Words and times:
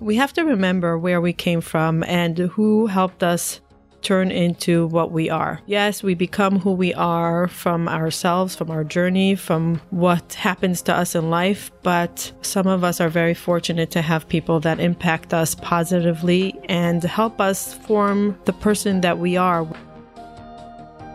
We 0.00 0.14
have 0.14 0.32
to 0.34 0.44
remember 0.44 0.96
where 0.96 1.20
we 1.20 1.32
came 1.32 1.60
from 1.60 2.04
and 2.04 2.38
who 2.38 2.86
helped 2.86 3.24
us 3.24 3.60
turn 4.00 4.30
into 4.30 4.86
what 4.86 5.10
we 5.10 5.28
are. 5.28 5.60
Yes, 5.66 6.04
we 6.04 6.14
become 6.14 6.60
who 6.60 6.70
we 6.70 6.94
are 6.94 7.48
from 7.48 7.88
ourselves, 7.88 8.54
from 8.54 8.70
our 8.70 8.84
journey, 8.84 9.34
from 9.34 9.80
what 9.90 10.34
happens 10.34 10.82
to 10.82 10.94
us 10.94 11.16
in 11.16 11.30
life, 11.30 11.72
but 11.82 12.30
some 12.42 12.68
of 12.68 12.84
us 12.84 13.00
are 13.00 13.08
very 13.08 13.34
fortunate 13.34 13.90
to 13.90 14.00
have 14.00 14.28
people 14.28 14.60
that 14.60 14.78
impact 14.78 15.34
us 15.34 15.56
positively 15.56 16.56
and 16.68 17.02
help 17.02 17.40
us 17.40 17.74
form 17.74 18.38
the 18.44 18.52
person 18.52 19.00
that 19.00 19.18
we 19.18 19.36
are. 19.36 19.66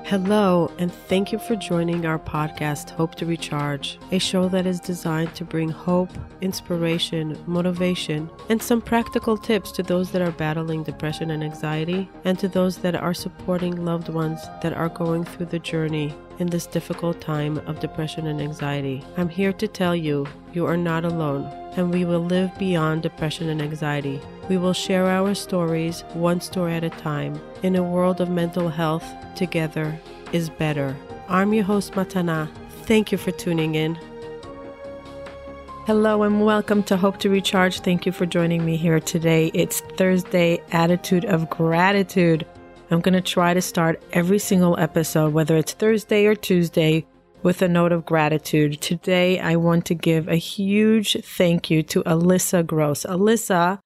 Hello, 0.05 0.69
and 0.79 0.91
thank 0.91 1.31
you 1.31 1.39
for 1.39 1.55
joining 1.55 2.05
our 2.05 2.19
podcast, 2.19 2.89
Hope 2.89 3.15
to 3.15 3.25
Recharge, 3.25 3.97
a 4.11 4.19
show 4.19 4.49
that 4.49 4.67
is 4.67 4.81
designed 4.81 5.33
to 5.35 5.45
bring 5.45 5.69
hope, 5.69 6.09
inspiration, 6.41 7.41
motivation, 7.47 8.29
and 8.49 8.61
some 8.61 8.81
practical 8.81 9.37
tips 9.37 9.71
to 9.71 9.81
those 9.81 10.11
that 10.11 10.21
are 10.21 10.33
battling 10.33 10.83
depression 10.83 11.31
and 11.31 11.41
anxiety, 11.41 12.09
and 12.25 12.37
to 12.37 12.49
those 12.49 12.79
that 12.79 12.95
are 12.95 13.13
supporting 13.13 13.85
loved 13.85 14.09
ones 14.09 14.41
that 14.61 14.73
are 14.73 14.89
going 14.89 15.23
through 15.23 15.45
the 15.45 15.57
journey 15.57 16.13
in 16.37 16.47
this 16.47 16.67
difficult 16.67 17.21
time 17.21 17.57
of 17.59 17.79
depression 17.79 18.27
and 18.27 18.41
anxiety. 18.41 19.01
I'm 19.15 19.29
here 19.29 19.53
to 19.53 19.67
tell 19.69 19.95
you, 19.95 20.27
you 20.51 20.65
are 20.65 20.77
not 20.77 21.05
alone, 21.05 21.45
and 21.77 21.93
we 21.93 22.03
will 22.03 22.25
live 22.25 22.55
beyond 22.59 23.03
depression 23.03 23.47
and 23.47 23.61
anxiety. 23.61 24.19
We 24.49 24.57
will 24.57 24.73
share 24.73 25.05
our 25.05 25.33
stories 25.35 26.01
one 26.13 26.41
story 26.41 26.73
at 26.73 26.83
a 26.83 26.89
time 26.89 27.39
in 27.61 27.77
a 27.77 27.83
world 27.83 28.19
of 28.19 28.29
mental 28.29 28.67
health 28.67 29.05
together 29.35 29.97
is 30.33 30.49
better. 30.49 30.97
I'm 31.29 31.53
your 31.53 31.63
host, 31.63 31.93
Matana. 31.93 32.49
Thank 32.83 33.13
you 33.13 33.17
for 33.17 33.31
tuning 33.31 33.75
in. 33.75 33.97
Hello 35.85 36.23
and 36.23 36.43
welcome 36.43 36.83
to 36.83 36.97
Hope 36.97 37.19
to 37.19 37.29
Recharge. 37.29 37.79
Thank 37.79 38.05
you 38.05 38.11
for 38.11 38.25
joining 38.25 38.65
me 38.65 38.75
here 38.75 38.99
today. 38.99 39.49
It's 39.53 39.79
Thursday, 39.97 40.61
Attitude 40.73 41.23
of 41.23 41.49
Gratitude. 41.49 42.45
I'm 42.91 42.99
going 42.99 43.13
to 43.13 43.21
try 43.21 43.53
to 43.53 43.61
start 43.61 44.03
every 44.11 44.39
single 44.39 44.77
episode, 44.77 45.31
whether 45.31 45.55
it's 45.55 45.71
Thursday 45.71 46.25
or 46.25 46.35
Tuesday, 46.35 47.05
with 47.43 47.61
a 47.61 47.69
note 47.69 47.93
of 47.93 48.05
gratitude. 48.05 48.81
Today, 48.81 49.39
I 49.39 49.55
want 49.55 49.85
to 49.85 49.95
give 49.95 50.27
a 50.27 50.35
huge 50.35 51.15
thank 51.23 51.69
you 51.69 51.81
to 51.83 52.03
Alyssa 52.03 52.65
Gross. 52.65 53.05
Alyssa 53.05 53.79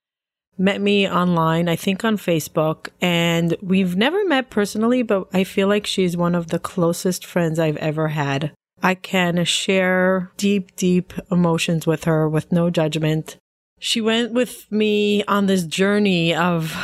met 0.57 0.81
me 0.81 1.09
online, 1.09 1.69
I 1.69 1.75
think 1.75 2.03
on 2.03 2.17
Facebook, 2.17 2.89
and 3.01 3.55
we've 3.61 3.95
never 3.95 4.25
met 4.25 4.49
personally, 4.49 5.03
but 5.03 5.27
I 5.33 5.43
feel 5.43 5.67
like 5.67 5.85
she's 5.85 6.17
one 6.17 6.35
of 6.35 6.47
the 6.47 6.59
closest 6.59 7.25
friends 7.25 7.59
I've 7.59 7.77
ever 7.77 8.09
had. 8.09 8.51
I 8.81 8.95
can 8.95 9.43
share 9.45 10.31
deep, 10.37 10.75
deep 10.75 11.13
emotions 11.31 11.87
with 11.87 12.03
her 12.03 12.29
with 12.29 12.51
no 12.51 12.69
judgment. 12.69 13.37
She 13.79 14.01
went 14.01 14.33
with 14.33 14.71
me 14.71 15.23
on 15.25 15.45
this 15.45 15.63
journey 15.63 16.33
of 16.33 16.75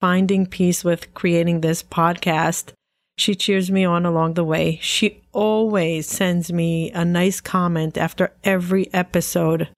finding 0.00 0.46
peace 0.46 0.82
with 0.82 1.12
creating 1.14 1.60
this 1.60 1.82
podcast. 1.82 2.72
She 3.18 3.34
cheers 3.34 3.70
me 3.70 3.84
on 3.84 4.06
along 4.06 4.34
the 4.34 4.44
way. 4.44 4.78
She 4.80 5.22
always 5.32 6.06
sends 6.06 6.52
me 6.52 6.90
a 6.92 7.04
nice 7.04 7.40
comment 7.40 7.98
after 7.98 8.32
every 8.42 8.92
episode. 8.94 9.68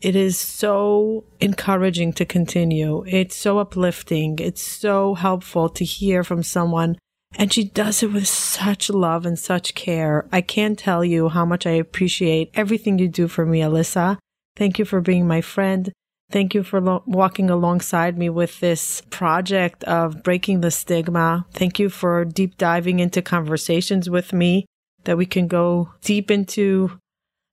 It 0.00 0.14
is 0.14 0.38
so 0.38 1.24
encouraging 1.40 2.12
to 2.14 2.24
continue. 2.24 3.04
It's 3.06 3.34
so 3.34 3.58
uplifting. 3.58 4.38
It's 4.38 4.62
so 4.62 5.14
helpful 5.14 5.68
to 5.70 5.84
hear 5.84 6.22
from 6.22 6.42
someone. 6.42 6.98
And 7.38 7.52
she 7.52 7.64
does 7.64 8.02
it 8.02 8.12
with 8.12 8.28
such 8.28 8.90
love 8.90 9.26
and 9.26 9.38
such 9.38 9.74
care. 9.74 10.26
I 10.30 10.40
can't 10.42 10.78
tell 10.78 11.04
you 11.04 11.28
how 11.28 11.44
much 11.44 11.66
I 11.66 11.72
appreciate 11.72 12.50
everything 12.54 12.98
you 12.98 13.08
do 13.08 13.26
for 13.28 13.44
me, 13.44 13.60
Alyssa. 13.60 14.18
Thank 14.54 14.78
you 14.78 14.84
for 14.84 15.00
being 15.00 15.26
my 15.26 15.40
friend. 15.40 15.92
Thank 16.30 16.54
you 16.54 16.62
for 16.62 16.80
lo- 16.80 17.02
walking 17.06 17.50
alongside 17.50 18.18
me 18.18 18.28
with 18.28 18.58
this 18.60 19.00
project 19.10 19.84
of 19.84 20.22
breaking 20.22 20.60
the 20.60 20.70
stigma. 20.70 21.46
Thank 21.52 21.78
you 21.78 21.88
for 21.88 22.24
deep 22.24 22.58
diving 22.58 23.00
into 23.00 23.22
conversations 23.22 24.10
with 24.10 24.32
me 24.32 24.66
that 25.04 25.16
we 25.16 25.26
can 25.26 25.46
go 25.46 25.92
deep 26.02 26.30
into 26.30 26.98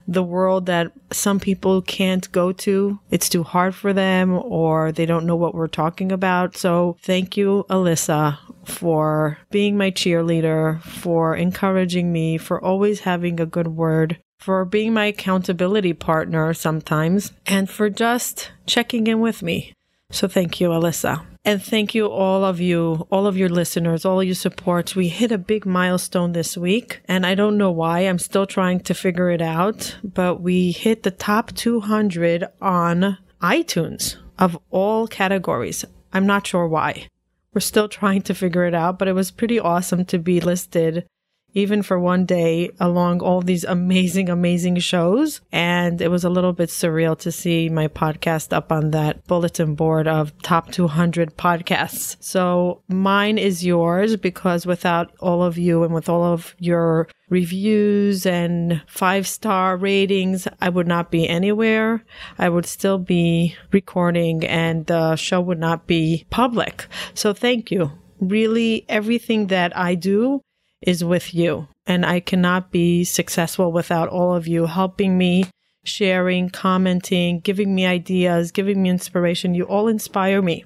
the 0.07 0.23
world 0.23 0.65
that 0.65 0.91
some 1.11 1.39
people 1.39 1.81
can't 1.81 2.31
go 2.31 2.51
to. 2.51 2.99
It's 3.11 3.29
too 3.29 3.43
hard 3.43 3.75
for 3.75 3.93
them 3.93 4.33
or 4.33 4.91
they 4.91 5.05
don't 5.05 5.25
know 5.25 5.35
what 5.35 5.55
we're 5.55 5.67
talking 5.67 6.11
about. 6.11 6.57
So 6.57 6.97
thank 7.01 7.37
you, 7.37 7.65
Alyssa, 7.69 8.37
for 8.65 9.37
being 9.51 9.77
my 9.77 9.91
cheerleader, 9.91 10.81
for 10.81 11.35
encouraging 11.35 12.11
me, 12.11 12.37
for 12.37 12.63
always 12.63 13.01
having 13.01 13.39
a 13.39 13.45
good 13.45 13.67
word, 13.69 14.17
for 14.39 14.65
being 14.65 14.93
my 14.93 15.05
accountability 15.05 15.93
partner 15.93 16.53
sometimes, 16.53 17.31
and 17.45 17.69
for 17.69 17.89
just 17.89 18.51
checking 18.65 19.07
in 19.07 19.19
with 19.19 19.41
me. 19.41 19.73
So 20.11 20.27
thank 20.27 20.59
you, 20.59 20.69
Alyssa. 20.69 21.32
And 21.45 21.61
thank 21.61 21.93
you, 21.93 22.07
all 22.07 22.45
of 22.45 22.61
you, 22.61 23.05
all 23.11 23.27
of 23.27 23.35
your 23.35 23.49
listeners, 23.49 24.05
all 24.05 24.23
your 24.23 24.33
supports. 24.33 24.95
We 24.95 25.09
hit 25.09 25.31
a 25.33 25.37
big 25.37 25.65
milestone 25.65 26.31
this 26.31 26.55
week, 26.55 27.01
and 27.05 27.25
I 27.25 27.35
don't 27.35 27.57
know 27.57 27.69
why. 27.69 28.01
I'm 28.01 28.19
still 28.19 28.45
trying 28.45 28.79
to 28.81 28.93
figure 28.93 29.29
it 29.29 29.41
out, 29.41 29.97
but 30.05 30.39
we 30.39 30.71
hit 30.71 31.03
the 31.03 31.11
top 31.11 31.51
200 31.51 32.45
on 32.61 33.17
iTunes 33.41 34.15
of 34.39 34.57
all 34.69 35.05
categories. 35.05 35.83
I'm 36.13 36.25
not 36.25 36.47
sure 36.47 36.65
why. 36.65 37.07
We're 37.53 37.59
still 37.59 37.89
trying 37.89 38.21
to 38.23 38.33
figure 38.33 38.63
it 38.63 38.73
out, 38.73 38.97
but 38.97 39.09
it 39.09 39.13
was 39.13 39.29
pretty 39.29 39.59
awesome 39.59 40.05
to 40.05 40.19
be 40.19 40.39
listed 40.39 41.05
even 41.53 41.83
for 41.83 41.99
one 41.99 42.25
day 42.25 42.69
along 42.79 43.21
all 43.21 43.41
these 43.41 43.63
amazing, 43.63 44.29
amazing 44.29 44.79
shows. 44.79 45.41
And 45.51 46.01
it 46.01 46.09
was 46.09 46.23
a 46.23 46.29
little 46.29 46.53
bit 46.53 46.69
surreal 46.69 47.17
to 47.19 47.31
see 47.31 47.69
my 47.69 47.87
podcast 47.87 48.53
up 48.53 48.71
on 48.71 48.91
that 48.91 49.25
bulletin 49.27 49.75
board 49.75 50.07
of 50.07 50.37
top 50.41 50.71
200 50.71 51.37
podcasts. 51.37 52.17
So 52.19 52.81
mine 52.87 53.37
is 53.37 53.65
yours 53.65 54.17
because 54.17 54.65
without 54.65 55.11
all 55.19 55.43
of 55.43 55.57
you 55.57 55.83
and 55.83 55.93
with 55.93 56.09
all 56.09 56.23
of 56.23 56.55
your 56.59 57.07
reviews 57.29 58.25
and 58.25 58.81
five 58.87 59.27
star 59.27 59.77
ratings, 59.77 60.47
I 60.61 60.69
would 60.69 60.87
not 60.87 61.11
be 61.11 61.27
anywhere. 61.27 62.03
I 62.37 62.49
would 62.49 62.65
still 62.65 62.97
be 62.97 63.55
recording 63.71 64.45
and 64.45 64.85
the 64.85 65.15
show 65.15 65.41
would 65.41 65.59
not 65.59 65.87
be 65.87 66.25
public. 66.29 66.87
So 67.13 67.33
thank 67.33 67.71
you. 67.71 67.91
Really, 68.19 68.85
everything 68.87 69.47
that 69.47 69.75
I 69.75 69.95
do 69.95 70.41
is 70.85 71.03
with 71.03 71.33
you. 71.33 71.67
And 71.85 72.05
I 72.05 72.19
cannot 72.19 72.71
be 72.71 73.03
successful 73.03 73.71
without 73.71 74.09
all 74.09 74.35
of 74.35 74.47
you 74.47 74.65
helping 74.67 75.17
me, 75.17 75.45
sharing, 75.83 76.49
commenting, 76.49 77.39
giving 77.39 77.73
me 77.73 77.85
ideas, 77.85 78.51
giving 78.51 78.83
me 78.83 78.89
inspiration. 78.89 79.55
You 79.55 79.63
all 79.65 79.87
inspire 79.87 80.41
me. 80.41 80.65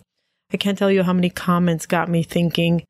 I 0.54 0.58
can't 0.58 0.78
tell 0.78 0.92
you 0.92 1.04
how 1.04 1.14
many 1.14 1.30
comments 1.30 1.86
got 1.86 2.10
me 2.10 2.24
thinking, 2.24 2.84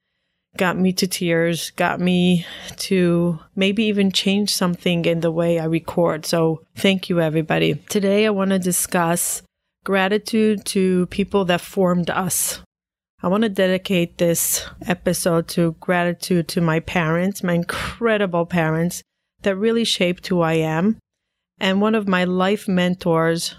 got 0.58 0.78
me 0.78 0.94
to 0.94 1.08
tears, 1.08 1.72
got 1.72 2.00
me 2.00 2.46
to 2.78 3.40
maybe 3.56 3.86
even 3.86 4.12
change 4.12 4.54
something 4.54 5.06
in 5.06 5.22
the 5.22 5.32
way 5.32 5.60
I 5.60 5.66
record. 5.66 6.26
So 6.26 6.64
thank 6.76 7.10
you, 7.10 7.20
everybody. 7.20 7.76
Today, 7.90 8.26
I 8.26 8.30
want 8.30 8.52
to 8.52 8.60
discuss 8.60 9.42
gratitude 9.84 10.66
to 10.66 11.06
people 11.08 11.46
that 11.46 11.62
formed 11.62 12.10
us. 12.10 12.62
I 13.24 13.30
want 13.30 13.44
to 13.44 13.50
dedicate 13.50 14.20
this 14.20 14.64
episode 14.86 15.48
to 15.50 15.76
gratitude 15.80 16.48
to 16.50 16.62
my 16.62 16.80
parents, 16.80 17.42
my 17.42 17.54
incredible 17.54 18.46
parents 18.46 19.02
that 19.42 19.56
really 19.56 19.84
shaped 19.84 20.28
who 20.28 20.42
I 20.42 20.54
am. 20.54 20.98
And 21.60 21.82
one 21.82 21.96
of 21.96 22.08
my 22.08 22.26
life 22.26 22.68
mentors, 22.68 23.56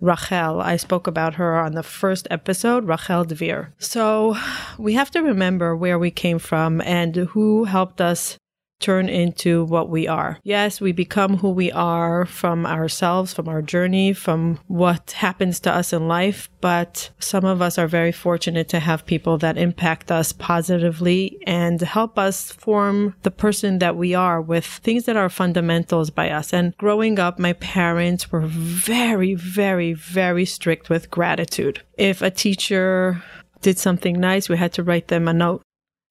Rachel, 0.00 0.60
I 0.60 0.76
spoke 0.76 1.08
about 1.08 1.34
her 1.34 1.58
on 1.58 1.72
the 1.72 1.82
first 1.82 2.28
episode, 2.30 2.86
Rachel 2.86 3.24
Dvir. 3.24 3.72
So 3.78 4.36
we 4.78 4.94
have 4.94 5.10
to 5.10 5.22
remember 5.22 5.76
where 5.76 5.98
we 5.98 6.12
came 6.12 6.38
from 6.38 6.80
and 6.82 7.16
who 7.16 7.64
helped 7.64 8.00
us 8.00 8.38
turn 8.80 9.08
into 9.08 9.64
what 9.64 9.88
we 9.88 10.08
are. 10.08 10.38
Yes, 10.42 10.80
we 10.80 10.92
become 10.92 11.36
who 11.38 11.50
we 11.50 11.70
are 11.72 12.24
from 12.24 12.66
ourselves, 12.66 13.32
from 13.32 13.48
our 13.48 13.62
journey, 13.62 14.12
from 14.12 14.58
what 14.66 15.12
happens 15.12 15.60
to 15.60 15.72
us 15.72 15.92
in 15.92 16.08
life, 16.08 16.48
but 16.60 17.10
some 17.18 17.44
of 17.44 17.62
us 17.62 17.78
are 17.78 17.86
very 17.86 18.12
fortunate 18.12 18.68
to 18.70 18.80
have 18.80 19.06
people 19.06 19.38
that 19.38 19.58
impact 19.58 20.10
us 20.10 20.32
positively 20.32 21.38
and 21.46 21.80
help 21.80 22.18
us 22.18 22.50
form 22.50 23.14
the 23.22 23.30
person 23.30 23.78
that 23.78 23.96
we 23.96 24.14
are 24.14 24.40
with 24.40 24.64
things 24.64 25.04
that 25.04 25.16
are 25.16 25.28
fundamentals 25.28 26.10
by 26.10 26.30
us. 26.30 26.52
And 26.52 26.76
growing 26.78 27.18
up, 27.18 27.38
my 27.38 27.52
parents 27.54 28.32
were 28.32 28.46
very, 28.46 29.34
very, 29.34 29.92
very 29.92 30.44
strict 30.44 30.88
with 30.88 31.10
gratitude. 31.10 31.82
If 31.98 32.22
a 32.22 32.30
teacher 32.30 33.22
did 33.60 33.78
something 33.78 34.18
nice, 34.18 34.48
we 34.48 34.56
had 34.56 34.72
to 34.72 34.82
write 34.82 35.08
them 35.08 35.28
a 35.28 35.34
note 35.34 35.62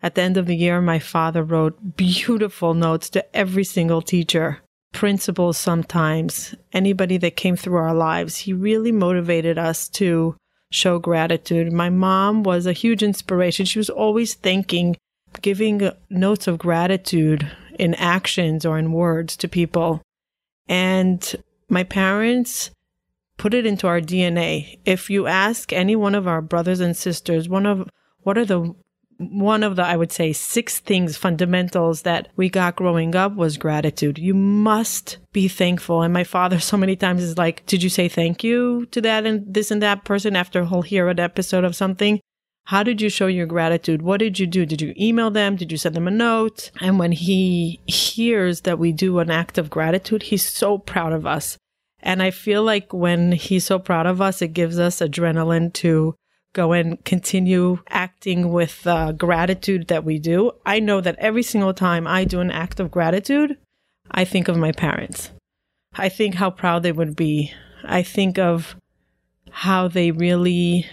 at 0.01 0.15
the 0.15 0.21
end 0.21 0.37
of 0.37 0.45
the 0.45 0.55
year, 0.55 0.81
my 0.81 0.99
father 0.99 1.43
wrote 1.43 1.97
beautiful 1.97 2.73
notes 2.73 3.09
to 3.11 3.35
every 3.35 3.63
single 3.63 4.01
teacher, 4.01 4.59
principals 4.93 5.57
sometimes, 5.57 6.55
anybody 6.71 7.17
that 7.17 7.35
came 7.35 7.55
through 7.55 7.77
our 7.77 7.93
lives. 7.93 8.37
He 8.37 8.53
really 8.53 8.91
motivated 8.91 9.57
us 9.57 9.89
to 9.89 10.35
show 10.71 10.99
gratitude. 10.99 11.73
My 11.73 11.89
mom 11.89 12.43
was 12.43 12.65
a 12.65 12.73
huge 12.73 13.03
inspiration. 13.03 13.65
She 13.65 13.79
was 13.79 13.89
always 13.89 14.35
thanking, 14.35 14.95
giving 15.41 15.91
notes 16.09 16.47
of 16.47 16.57
gratitude 16.57 17.49
in 17.77 17.93
actions 17.95 18.65
or 18.65 18.77
in 18.77 18.93
words 18.93 19.35
to 19.37 19.47
people. 19.47 20.01
And 20.67 21.35
my 21.67 21.83
parents 21.83 22.71
put 23.37 23.53
it 23.53 23.65
into 23.65 23.87
our 23.87 23.99
DNA. 23.99 24.79
If 24.85 25.09
you 25.09 25.27
ask 25.27 25.73
any 25.73 25.95
one 25.95 26.15
of 26.15 26.27
our 26.27 26.41
brothers 26.41 26.79
and 26.79 26.95
sisters, 26.95 27.49
one 27.49 27.65
of 27.65 27.89
what 28.21 28.37
are 28.37 28.45
the 28.45 28.75
one 29.19 29.63
of 29.63 29.75
the 29.75 29.83
I 29.83 29.97
would 29.97 30.11
say 30.11 30.31
six 30.31 30.79
things 30.79 31.17
fundamentals 31.17 32.03
that 32.03 32.29
we 32.37 32.49
got 32.49 32.77
growing 32.77 33.15
up 33.15 33.35
was 33.35 33.57
gratitude. 33.57 34.17
You 34.17 34.33
must 34.33 35.17
be 35.33 35.47
thankful. 35.49 36.01
And 36.01 36.13
my 36.13 36.23
father 36.23 36.59
so 36.59 36.77
many 36.77 36.95
times 36.95 37.21
is 37.21 37.37
like, 37.37 37.65
"Did 37.65 37.83
you 37.83 37.89
say 37.89 38.07
thank 38.07 38.43
you 38.43 38.85
to 38.87 39.01
that 39.01 39.25
and 39.25 39.53
this 39.53 39.71
and 39.71 39.81
that 39.81 40.05
person 40.05 40.35
after 40.35 40.65
he'll 40.65 40.81
hear 40.81 41.09
an 41.09 41.19
episode 41.19 41.63
of 41.63 41.75
something?" 41.75 42.19
How 42.65 42.83
did 42.83 43.01
you 43.01 43.09
show 43.09 43.25
your 43.25 43.47
gratitude? 43.47 44.03
What 44.03 44.19
did 44.19 44.37
you 44.37 44.45
do? 44.45 44.63
Did 44.63 44.79
you 44.79 44.93
email 44.95 45.31
them? 45.31 45.55
Did 45.55 45.71
you 45.71 45.77
send 45.77 45.95
them 45.95 46.07
a 46.07 46.11
note? 46.11 46.69
And 46.79 46.99
when 46.99 47.11
he 47.11 47.79
hears 47.87 48.61
that 48.61 48.77
we 48.77 48.91
do 48.91 49.17
an 49.17 49.31
act 49.31 49.57
of 49.57 49.71
gratitude, 49.71 50.21
he's 50.23 50.47
so 50.47 50.77
proud 50.77 51.11
of 51.11 51.25
us. 51.25 51.57
And 51.99 52.21
I 52.21 52.29
feel 52.29 52.63
like 52.63 52.93
when 52.93 53.31
he's 53.31 53.65
so 53.65 53.79
proud 53.79 54.05
of 54.05 54.21
us, 54.21 54.43
it 54.43 54.49
gives 54.49 54.77
us 54.77 54.97
adrenaline 54.97 55.73
to 55.73 56.13
go 56.53 56.73
and 56.73 57.03
continue 57.05 57.79
acting 57.89 58.51
with 58.51 58.85
uh, 58.87 59.11
gratitude 59.11 59.87
that 59.87 60.03
we 60.03 60.19
do. 60.19 60.51
I 60.65 60.79
know 60.79 61.01
that 61.01 61.17
every 61.19 61.43
single 61.43 61.73
time 61.73 62.07
I 62.07 62.25
do 62.25 62.39
an 62.39 62.51
act 62.51 62.79
of 62.79 62.91
gratitude, 62.91 63.57
I 64.11 64.25
think 64.25 64.47
of 64.47 64.57
my 64.57 64.71
parents. 64.71 65.31
I 65.93 66.09
think 66.09 66.35
how 66.35 66.49
proud 66.49 66.83
they 66.83 66.91
would 66.91 67.15
be. 67.15 67.53
I 67.83 68.03
think 68.03 68.37
of 68.37 68.75
how 69.51 69.87
they 69.87 70.11
really 70.11 70.85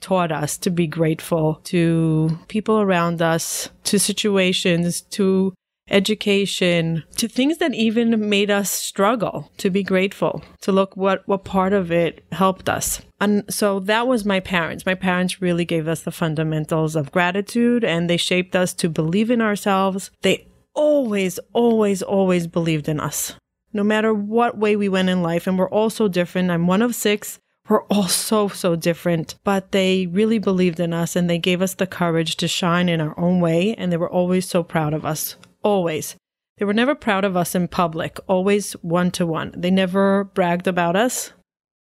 taught 0.00 0.30
us 0.30 0.58
to 0.58 0.70
be 0.70 0.86
grateful 0.86 1.60
to 1.64 2.38
people 2.48 2.80
around 2.80 3.22
us, 3.22 3.70
to 3.84 3.98
situations, 3.98 5.00
to 5.00 5.54
education, 5.88 7.04
to 7.16 7.28
things 7.28 7.58
that 7.58 7.74
even 7.74 8.28
made 8.28 8.50
us 8.50 8.70
struggle 8.70 9.50
to 9.58 9.70
be 9.70 9.82
grateful, 9.82 10.42
to 10.62 10.72
look 10.72 10.96
what, 10.96 11.26
what 11.26 11.44
part 11.44 11.72
of 11.72 11.92
it 11.92 12.24
helped 12.32 12.68
us. 12.68 13.02
And 13.20 13.44
so 13.52 13.80
that 13.80 14.06
was 14.06 14.24
my 14.24 14.40
parents. 14.40 14.86
My 14.86 14.94
parents 14.94 15.42
really 15.42 15.64
gave 15.64 15.88
us 15.88 16.02
the 16.02 16.10
fundamentals 16.10 16.96
of 16.96 17.12
gratitude 17.12 17.84
and 17.84 18.08
they 18.08 18.16
shaped 18.16 18.56
us 18.56 18.72
to 18.74 18.88
believe 18.88 19.30
in 19.30 19.40
ourselves. 19.40 20.10
They 20.22 20.46
always, 20.74 21.38
always, 21.52 22.02
always 22.02 22.46
believed 22.46 22.88
in 22.88 23.00
us. 23.00 23.34
No 23.72 23.82
matter 23.82 24.14
what 24.14 24.58
way 24.58 24.76
we 24.76 24.88
went 24.88 25.08
in 25.08 25.22
life, 25.22 25.46
and 25.46 25.58
we're 25.58 25.68
all 25.68 25.90
so 25.90 26.06
different. 26.06 26.50
I'm 26.50 26.66
one 26.66 26.82
of 26.82 26.94
six. 26.94 27.40
We're 27.68 27.82
all 27.84 28.08
so, 28.08 28.48
so 28.48 28.76
different, 28.76 29.36
but 29.42 29.72
they 29.72 30.06
really 30.06 30.38
believed 30.38 30.78
in 30.78 30.92
us 30.92 31.16
and 31.16 31.30
they 31.30 31.38
gave 31.38 31.62
us 31.62 31.74
the 31.74 31.86
courage 31.86 32.36
to 32.36 32.46
shine 32.46 32.90
in 32.90 33.00
our 33.00 33.18
own 33.18 33.40
way. 33.40 33.74
And 33.76 33.90
they 33.90 33.96
were 33.96 34.10
always 34.10 34.46
so 34.46 34.62
proud 34.62 34.92
of 34.92 35.04
us. 35.04 35.36
Always. 35.64 36.14
They 36.58 36.64
were 36.64 36.72
never 36.72 36.94
proud 36.94 37.24
of 37.24 37.36
us 37.36 37.56
in 37.56 37.66
public, 37.66 38.20
always 38.28 38.74
one 38.74 39.10
to 39.12 39.26
one. 39.26 39.52
They 39.56 39.72
never 39.72 40.22
bragged 40.22 40.68
about 40.68 40.94
us. 40.94 41.32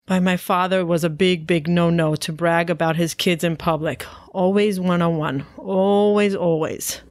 By 0.07 0.19
my 0.19 0.35
father 0.35 0.85
was 0.85 1.03
a 1.03 1.09
big, 1.09 1.47
big 1.47 1.67
no 1.67 1.89
no 1.89 2.15
to 2.15 2.33
brag 2.33 2.69
about 2.69 2.97
his 2.97 3.13
kids 3.13 3.43
in 3.43 3.55
public. 3.55 4.05
Always 4.31 4.79
one 4.79 5.01
on 5.01 5.17
one. 5.17 5.45
Always, 5.57 6.35
always. 6.35 7.01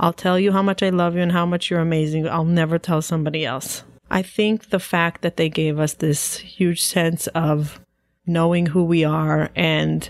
I'll 0.00 0.12
tell 0.12 0.38
you 0.40 0.50
how 0.50 0.62
much 0.62 0.82
I 0.82 0.90
love 0.90 1.14
you 1.14 1.22
and 1.22 1.32
how 1.32 1.46
much 1.46 1.70
you're 1.70 1.80
amazing. 1.80 2.28
I'll 2.28 2.44
never 2.44 2.78
tell 2.78 3.02
somebody 3.02 3.44
else. 3.44 3.84
I 4.10 4.22
think 4.22 4.70
the 4.70 4.80
fact 4.80 5.22
that 5.22 5.36
they 5.36 5.48
gave 5.48 5.78
us 5.78 5.94
this 5.94 6.38
huge 6.38 6.82
sense 6.82 7.26
of 7.28 7.80
knowing 8.26 8.66
who 8.66 8.84
we 8.84 9.04
are 9.04 9.50
and 9.54 10.08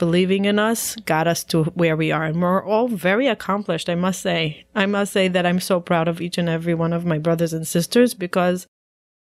believing 0.00 0.46
in 0.46 0.58
us 0.58 0.96
got 1.04 1.28
us 1.28 1.44
to 1.44 1.64
where 1.64 1.94
we 1.94 2.10
are. 2.10 2.24
And 2.24 2.40
we're 2.40 2.64
all 2.64 2.88
very 2.88 3.28
accomplished, 3.28 3.88
I 3.88 3.94
must 3.94 4.22
say. 4.22 4.64
I 4.74 4.86
must 4.86 5.12
say 5.12 5.28
that 5.28 5.44
I'm 5.44 5.60
so 5.60 5.78
proud 5.78 6.08
of 6.08 6.22
each 6.22 6.38
and 6.38 6.48
every 6.48 6.74
one 6.74 6.94
of 6.94 7.04
my 7.04 7.18
brothers 7.18 7.52
and 7.52 7.68
sisters 7.68 8.14
because 8.14 8.66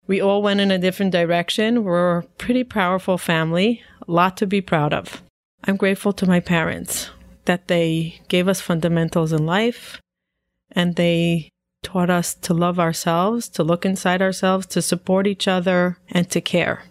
we 0.08 0.22
all 0.22 0.44
went 0.44 0.62
in 0.62 0.70
a 0.70 0.78
different 0.78 1.12
direction. 1.12 1.84
We're 1.84 2.20
a 2.20 2.24
pretty 2.24 2.64
powerful 2.64 3.18
family, 3.18 3.82
a 4.08 4.12
lot 4.12 4.38
to 4.38 4.48
be 4.48 4.62
proud 4.62 4.94
of. 4.94 5.24
I'm 5.64 5.78
grateful 5.78 6.14
to 6.14 6.28
my 6.28 6.40
parents 6.40 7.10
that 7.46 7.68
they 7.68 8.22
gave 8.28 8.48
us 8.48 8.62
fundamentals 8.62 9.34
in 9.34 9.48
life 9.48 10.00
and 10.72 10.96
they 10.96 11.50
taught 11.82 12.12
us 12.12 12.36
to 12.36 12.54
love 12.54 12.80
ourselves, 12.80 13.50
to 13.50 13.64
look 13.64 13.84
inside 13.84 14.22
ourselves, 14.22 14.68
to 14.68 14.82
support 14.84 15.26
each 15.26 15.48
other, 15.48 15.98
and 16.12 16.30
to 16.30 16.40
care 16.40 16.84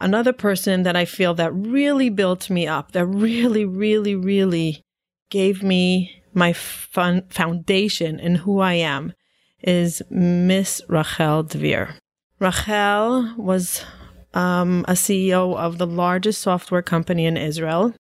another 0.00 0.32
person 0.32 0.82
that 0.84 0.96
I 0.96 1.04
feel 1.04 1.34
that 1.34 1.52
really 1.52 2.10
built 2.10 2.50
me 2.50 2.66
up, 2.66 2.92
that 2.92 3.06
really, 3.06 3.64
really, 3.64 4.14
really 4.14 4.82
gave 5.30 5.62
me 5.62 6.22
my 6.32 6.52
fun 6.52 7.22
foundation 7.28 8.18
in 8.18 8.36
who 8.36 8.60
I 8.60 8.74
am 8.74 9.12
is 9.62 10.02
Miss 10.10 10.80
Rachel 10.88 11.44
Dvir. 11.44 11.94
Rachel 12.38 13.34
was 13.36 13.84
um, 14.32 14.84
a 14.88 14.92
CEO 14.92 15.56
of 15.56 15.78
the 15.78 15.86
largest 15.86 16.40
software 16.40 16.82
company 16.82 17.26
in 17.26 17.36
Israel. 17.36 17.94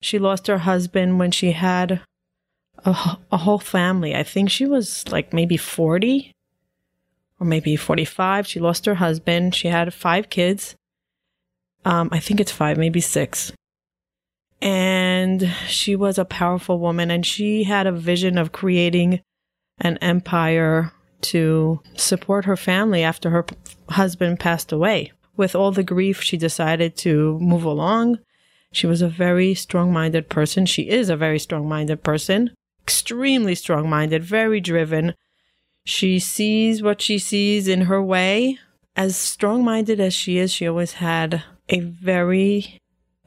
She 0.00 0.18
lost 0.18 0.48
her 0.48 0.58
husband 0.58 1.18
when 1.18 1.30
she 1.30 1.52
had 1.52 2.02
a, 2.84 3.18
a 3.30 3.38
whole 3.38 3.58
family. 3.58 4.14
I 4.14 4.22
think 4.22 4.50
she 4.50 4.66
was 4.66 5.08
like 5.08 5.32
maybe 5.32 5.56
40 5.56 6.32
or 7.40 7.46
maybe 7.46 7.76
45. 7.76 8.46
She 8.46 8.60
lost 8.60 8.86
her 8.86 8.96
husband. 8.96 9.54
She 9.54 9.68
had 9.68 9.94
five 9.94 10.28
kids. 10.28 10.74
Um, 11.84 12.08
I 12.12 12.20
think 12.20 12.40
it's 12.40 12.52
five, 12.52 12.76
maybe 12.76 13.00
six. 13.00 13.52
And 14.60 15.50
she 15.66 15.96
was 15.96 16.18
a 16.18 16.24
powerful 16.24 16.78
woman 16.78 17.10
and 17.10 17.26
she 17.26 17.64
had 17.64 17.86
a 17.86 17.92
vision 17.92 18.38
of 18.38 18.52
creating 18.52 19.20
an 19.80 19.98
empire 19.98 20.92
to 21.22 21.80
support 21.96 22.44
her 22.44 22.56
family 22.56 23.02
after 23.02 23.30
her 23.30 23.44
husband 23.90 24.38
passed 24.38 24.70
away. 24.70 25.12
With 25.36 25.54
all 25.54 25.72
the 25.72 25.82
grief, 25.82 26.22
she 26.22 26.36
decided 26.36 26.96
to 26.98 27.38
move 27.40 27.64
along. 27.64 28.18
She 28.72 28.86
was 28.86 29.02
a 29.02 29.08
very 29.08 29.54
strong 29.54 29.92
minded 29.92 30.28
person. 30.28 30.66
She 30.66 30.88
is 30.88 31.08
a 31.08 31.16
very 31.16 31.38
strong 31.38 31.68
minded 31.68 32.02
person, 32.02 32.50
extremely 32.82 33.54
strong 33.54 33.88
minded, 33.88 34.22
very 34.22 34.60
driven. 34.60 35.14
She 35.84 36.18
sees 36.18 36.82
what 36.82 37.00
she 37.00 37.18
sees 37.18 37.66
in 37.66 37.82
her 37.82 38.02
way. 38.02 38.58
As 38.94 39.16
strong 39.16 39.64
minded 39.64 40.00
as 40.00 40.14
she 40.14 40.38
is, 40.38 40.52
she 40.52 40.68
always 40.68 40.94
had 40.94 41.42
a 41.68 41.80
very 41.80 42.78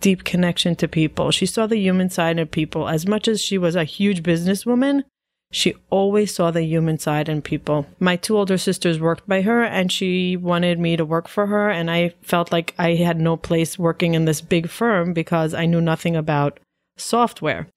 deep 0.01 0.23
connection 0.23 0.75
to 0.75 0.87
people. 0.87 1.31
She 1.31 1.45
saw 1.45 1.67
the 1.67 1.77
human 1.77 2.09
side 2.09 2.39
of 2.39 2.51
people. 2.51 2.87
As 2.87 3.07
much 3.07 3.27
as 3.27 3.41
she 3.41 3.57
was 3.57 3.75
a 3.75 3.83
huge 3.83 4.23
businesswoman, 4.23 5.03
she 5.51 5.75
always 5.89 6.35
saw 6.35 6.51
the 6.51 6.63
human 6.63 6.99
side 6.99 7.29
in 7.29 7.41
people. 7.41 7.87
My 7.99 8.15
two 8.15 8.37
older 8.37 8.57
sisters 8.57 8.99
worked 8.99 9.27
by 9.27 9.41
her 9.41 9.63
and 9.63 9.91
she 9.91 10.35
wanted 10.35 10.79
me 10.79 10.97
to 10.97 11.05
work 11.05 11.27
for 11.27 11.47
her. 11.47 11.69
And 11.69 11.89
I 11.89 12.13
felt 12.21 12.51
like 12.51 12.75
I 12.77 12.95
had 12.95 13.19
no 13.19 13.37
place 13.37 13.79
working 13.79 14.15
in 14.15 14.25
this 14.25 14.41
big 14.41 14.69
firm 14.69 15.13
because 15.13 15.53
I 15.53 15.65
knew 15.65 15.81
nothing 15.81 16.15
about 16.15 16.59
software. 16.97 17.67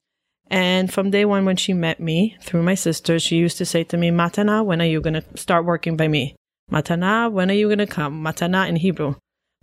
And 0.50 0.92
from 0.92 1.10
day 1.10 1.24
one, 1.24 1.44
when 1.44 1.56
she 1.56 1.72
met 1.74 2.00
me 2.00 2.36
through 2.40 2.62
my 2.62 2.74
sisters, 2.74 3.22
she 3.22 3.36
used 3.36 3.58
to 3.58 3.66
say 3.66 3.84
to 3.84 3.96
me, 3.96 4.10
Matana, 4.10 4.64
when 4.64 4.80
are 4.80 4.86
you 4.86 5.00
going 5.00 5.14
to 5.14 5.24
start 5.36 5.64
working 5.64 5.96
by 5.96 6.08
me? 6.08 6.36
Matana, 6.72 7.30
when 7.30 7.50
are 7.50 7.54
you 7.54 7.68
going 7.68 7.78
to 7.78 7.86
come? 7.86 8.24
Matana 8.24 8.68
in 8.68 8.76
Hebrew. 8.76 9.14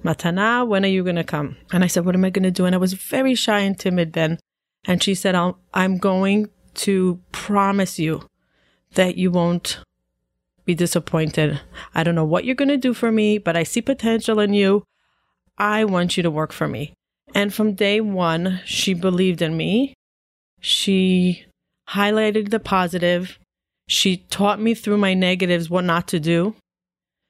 Matana, 0.06 0.68
when 0.68 0.86
are 0.86 0.90
you 0.90 1.04
going 1.04 1.16
to 1.16 1.24
come? 1.24 1.58
And 1.72 1.84
I 1.84 1.88
said, 1.88 2.06
What 2.06 2.16
am 2.16 2.24
I 2.24 2.30
going 2.30 2.44
to 2.44 2.52
do? 2.52 2.66
And 2.66 2.76
I 2.76 2.78
was 2.78 2.94
very 2.94 3.34
shy 3.34 3.60
and 3.60 3.78
timid 3.78 4.14
then. 4.14 4.38
And 4.86 5.02
she 5.02 5.16
said, 5.16 5.34
i 5.34 5.52
I'm 5.74 5.98
going 5.98 6.50
to 6.76 7.20
promise 7.32 7.98
you 7.98 8.22
that 8.94 9.18
you 9.18 9.32
won't 9.32 9.80
be 10.64 10.76
disappointed. 10.76 11.60
I 11.96 12.04
don't 12.04 12.16
know 12.16 12.26
what 12.26 12.46
you're 12.46 12.56
going 12.56 12.70
to 12.70 12.78
do 12.78 12.94
for 12.94 13.12
me, 13.12 13.40
but 13.40 13.58
I 13.58 13.64
see 13.64 13.82
potential 13.82 14.40
in 14.40 14.54
you. 14.54 14.84
I 15.58 15.86
want 15.86 16.18
you 16.18 16.24
to 16.24 16.32
work 16.32 16.52
for 16.52 16.68
me. 16.68 16.94
And 17.34 17.54
from 17.54 17.74
day 17.74 18.00
one, 18.00 18.62
she 18.66 18.94
believed 18.94 19.42
in 19.42 19.58
me. 19.58 19.94
She 20.60 21.46
highlighted 21.90 22.50
the 22.50 22.60
positive. 22.60 23.40
She 23.88 24.18
taught 24.18 24.62
me 24.62 24.74
through 24.74 24.98
my 24.98 25.14
negatives 25.14 25.70
what 25.70 25.86
not 25.86 26.08
to 26.10 26.20
do. 26.20 26.56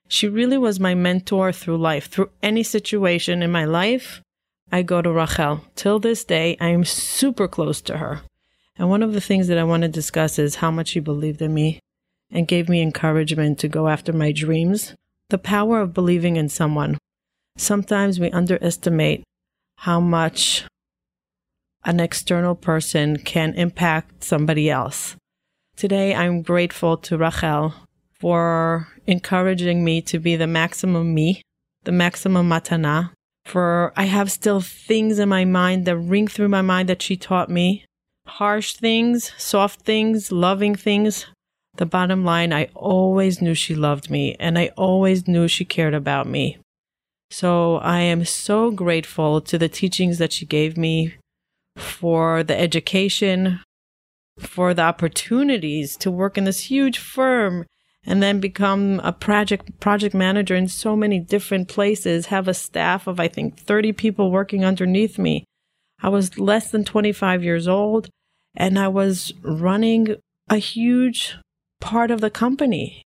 She 0.08 0.28
really 0.28 0.58
was 0.58 0.80
my 0.80 0.94
mentor 0.94 1.52
through 1.52 1.78
life. 1.78 2.08
Through 2.08 2.30
any 2.44 2.64
situation 2.64 3.42
in 3.42 3.52
my 3.52 3.66
life, 3.66 4.22
I 4.72 4.82
go 4.82 5.02
to 5.02 5.12
Rachel. 5.12 5.62
Till 5.76 6.00
this 6.00 6.24
day, 6.24 6.58
I 6.60 6.70
am 6.70 6.86
super 6.86 7.48
close 7.48 7.82
to 7.82 7.98
her. 7.98 8.22
And 8.78 8.90
one 8.90 9.04
of 9.04 9.14
the 9.14 9.22
things 9.22 9.48
that 9.48 9.58
I 9.58 9.64
want 9.64 9.84
to 9.84 9.90
discuss 9.90 10.38
is 10.38 10.56
how 10.56 10.70
much 10.72 10.90
she 10.90 11.00
believed 11.00 11.42
in 11.42 11.54
me 11.54 11.80
and 12.30 12.48
gave 12.48 12.68
me 12.68 12.82
encouragement 12.82 13.60
to 13.60 13.68
go 13.68 13.88
after 13.88 14.12
my 14.12 14.32
dreams. 14.32 14.94
The 15.30 15.38
power 15.38 15.80
of 15.82 15.94
believing 15.94 16.36
in 16.36 16.50
someone. 16.50 16.98
Sometimes 17.58 18.20
we 18.20 18.30
underestimate 18.32 19.24
how 19.78 20.00
much 20.00 20.66
an 21.84 22.00
external 22.00 22.56
person 22.56 23.18
can 23.18 23.54
impact 23.54 24.24
somebody 24.24 24.70
else. 24.70 25.16
Today, 25.76 26.14
I'm 26.14 26.42
grateful 26.42 26.98
to 26.98 27.18
Rachel 27.18 27.74
for 28.26 28.88
encouraging 29.06 29.86
me 29.86 30.02
to 30.02 30.18
be 30.18 30.36
the 30.36 30.48
maximum 30.48 31.14
me, 31.14 31.44
the 31.84 31.92
maximum 31.92 32.50
matana. 32.50 33.12
For 33.46 33.94
I 33.96 34.06
have 34.06 34.32
still 34.32 34.62
things 34.62 35.20
in 35.20 35.30
my 35.30 35.46
mind 35.46 35.86
that 35.86 35.96
ring 35.96 36.28
through 36.28 36.48
my 36.48 36.64
mind 36.64 36.90
that 36.90 37.04
she 37.04 37.18
taught 37.18 37.52
me. 37.52 37.86
Harsh 38.26 38.74
things, 38.74 39.32
soft 39.38 39.82
things, 39.82 40.32
loving 40.32 40.74
things. 40.74 41.28
The 41.76 41.86
bottom 41.86 42.26
line, 42.26 42.52
I 42.52 42.70
always 42.74 43.44
knew 43.44 43.54
she 43.54 43.76
loved 43.76 44.10
me 44.10 44.36
and 44.40 44.58
I 44.58 44.72
always 44.76 45.28
knew 45.28 45.48
she 45.48 45.64
cared 45.64 45.94
about 45.94 46.26
me. 46.26 46.58
So 47.30 47.76
I 47.76 48.00
am 48.00 48.26
so 48.26 48.72
grateful 48.72 49.40
to 49.42 49.60
the 49.60 49.70
teachings 49.70 50.18
that 50.18 50.34
she 50.34 50.48
gave 50.48 50.78
me 50.78 51.14
for 51.78 52.42
the 52.42 52.60
education, 52.60 53.60
for 54.40 54.74
the 54.74 54.82
opportunities 54.82 55.96
to 55.98 56.10
work 56.10 56.40
in 56.40 56.46
this 56.46 56.72
huge 56.72 56.98
firm 56.98 57.68
and 58.06 58.22
then 58.22 58.40
become 58.40 59.00
a 59.04 59.12
project 59.12 59.80
project 59.80 60.14
manager 60.14 60.56
in 60.56 60.68
so 60.68 60.96
many 60.96 61.20
different 61.20 61.68
places, 61.68 62.28
have 62.28 62.48
a 62.48 62.54
staff 62.54 63.08
of 63.08 63.20
I 63.20 63.28
think 63.28 63.58
30 63.60 63.94
people 63.94 64.32
working 64.32 64.64
underneath 64.64 65.18
me. 65.18 65.44
I 66.02 66.10
was 66.10 66.38
less 66.38 66.72
than 66.72 66.86
25 66.86 67.44
years 67.44 67.68
old 67.68 68.10
and 68.56 68.78
I 68.78 68.88
was 68.88 69.34
running 69.42 70.16
a 70.50 70.58
huge 70.58 71.36
part 71.82 72.12
of 72.12 72.22
the 72.22 72.30
company. 72.30 73.02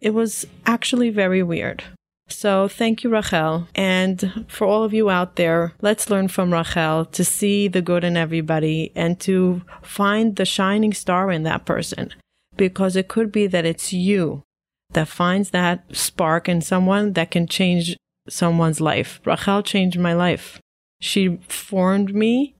It 0.00 0.10
was 0.10 0.46
actually 0.66 1.10
very 1.10 1.42
weird. 1.42 1.84
So 2.28 2.66
thank 2.66 3.04
you, 3.04 3.10
Rachel. 3.10 3.68
And 3.74 4.44
for 4.48 4.66
all 4.66 4.82
of 4.82 4.92
you 4.92 5.08
out 5.08 5.36
there, 5.36 5.74
let's 5.80 6.10
learn 6.10 6.28
from 6.28 6.52
Rachel 6.52 7.04
to 7.04 7.24
see 7.24 7.68
the 7.68 7.82
good 7.82 8.02
in 8.02 8.16
everybody 8.16 8.92
and 8.96 9.18
to 9.20 9.62
find 9.82 10.34
the 10.34 10.44
shining 10.44 10.92
star 10.92 11.30
in 11.30 11.44
that 11.44 11.64
person. 11.64 12.12
Because 12.56 12.96
it 12.96 13.08
could 13.08 13.30
be 13.30 13.46
that 13.46 13.66
it's 13.66 13.92
you 13.92 14.42
that 14.92 15.08
finds 15.08 15.50
that 15.50 15.84
spark 15.94 16.48
in 16.48 16.60
someone 16.60 17.12
that 17.14 17.30
can 17.30 17.46
change 17.46 17.96
someone's 18.28 18.80
life. 18.80 19.20
Rachel 19.24 19.62
changed 19.62 19.98
my 19.98 20.14
life. 20.14 20.60
She 21.00 21.38
formed 21.48 22.14
me 22.14 22.54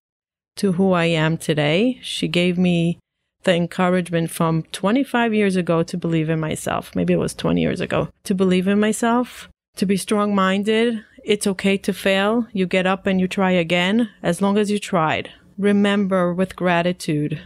to 0.56 0.72
who 0.72 0.92
I 0.92 1.06
am 1.06 1.36
today. 1.36 1.98
She 2.02 2.28
gave 2.28 2.58
me 2.58 2.98
the 3.44 3.54
encouragement 3.54 4.30
from 4.30 4.64
25 4.72 5.32
years 5.32 5.56
ago 5.56 5.82
to 5.84 5.96
believe 5.96 6.28
in 6.28 6.40
myself. 6.40 6.94
Maybe 6.94 7.12
it 7.12 7.18
was 7.18 7.34
20 7.34 7.60
years 7.60 7.80
ago 7.80 8.08
to 8.24 8.34
believe 8.34 8.66
in 8.66 8.80
myself, 8.80 9.48
to 9.76 9.86
be 9.86 9.96
strong 9.96 10.34
minded. 10.34 11.04
It's 11.24 11.46
okay 11.46 11.76
to 11.78 11.92
fail. 11.92 12.46
You 12.52 12.66
get 12.66 12.86
up 12.86 13.06
and 13.06 13.20
you 13.20 13.28
try 13.28 13.52
again 13.52 14.10
as 14.22 14.42
long 14.42 14.58
as 14.58 14.70
you 14.70 14.78
tried. 14.78 15.30
Remember 15.58 16.34
with 16.34 16.56
gratitude 16.56 17.40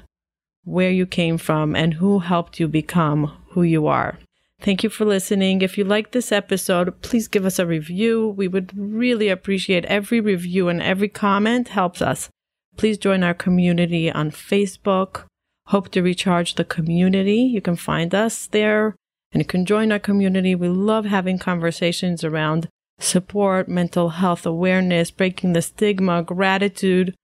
where 0.65 0.91
you 0.91 1.07
came 1.07 1.39
from 1.39 1.75
and 1.75 1.95
who 1.95 2.21
helped 2.21 2.61
you 2.61 2.69
become 2.69 3.33
who 3.51 3.63
you 3.63 3.87
are. 3.87 4.19
Thank 4.61 4.83
you 4.83 4.91
for 4.91 5.07
listening. 5.07 5.63
If 5.63 5.79
you 5.79 5.85
like 5.85 6.11
this 6.11 6.31
episode, 6.31 7.01
please 7.01 7.29
give 7.29 7.47
us 7.47 7.59
a 7.59 7.67
review. 7.67 8.29
We 8.29 8.47
would 8.47 8.73
really 8.77 9.29
appreciate 9.29 9.87
every 9.87 10.21
review 10.21 10.69
and 10.69 10.83
every 10.83 11.09
comment 11.09 11.69
helps 11.69 12.03
us. 12.03 12.29
Please 12.77 12.99
join 12.99 13.23
our 13.23 13.35
community 13.35 14.13
on 14.13 14.31
Facebook. 14.31 15.25
Hope 15.69 15.89
to 15.91 16.03
recharge 16.03 16.57
the 16.57 16.65
community. 16.65 17.37
You 17.37 17.63
can 17.63 17.77
find 17.77 18.15
us 18.15 18.47
there 18.49 18.97
and 19.33 19.41
you 19.41 19.47
can 19.47 19.65
join 19.65 19.93
our 19.93 19.99
community. 19.99 20.55
We 20.55 20.69
love 20.69 21.07
having 21.07 21.39
conversations 21.39 22.23
around 22.23 22.69
support, 22.99 23.69
mental 23.69 24.11
health 24.11 24.45
awareness, 24.45 25.11
breaking 25.11 25.55
the 25.55 25.63
stigma, 25.63 26.23
gratitude, 26.23 27.15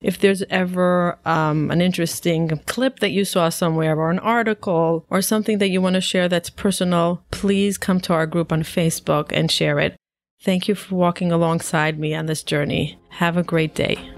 if 0.00 0.18
there's 0.18 0.42
ever 0.44 1.18
um, 1.24 1.70
an 1.70 1.80
interesting 1.80 2.48
clip 2.66 3.00
that 3.00 3.10
you 3.10 3.24
saw 3.24 3.48
somewhere 3.48 3.98
or 3.98 4.10
an 4.10 4.18
article 4.20 5.06
or 5.10 5.22
something 5.22 5.58
that 5.58 5.70
you 5.70 5.80
want 5.82 5.94
to 5.94 6.00
share 6.00 6.28
that's 6.28 6.50
personal, 6.50 7.24
please 7.30 7.78
come 7.78 8.00
to 8.00 8.12
our 8.12 8.26
group 8.26 8.52
on 8.52 8.62
Facebook 8.62 9.30
and 9.32 9.50
share 9.50 9.78
it. 9.78 9.96
Thank 10.40 10.68
you 10.68 10.74
for 10.74 10.94
walking 10.94 11.32
alongside 11.32 11.98
me 11.98 12.14
on 12.14 12.26
this 12.26 12.44
journey. 12.44 12.98
Have 13.10 13.36
a 13.36 13.42
great 13.42 13.74
day. 13.74 14.17